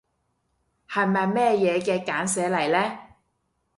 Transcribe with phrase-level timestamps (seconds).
[0.89, 2.99] 係咪咩嘢嘅簡寫嚟呢？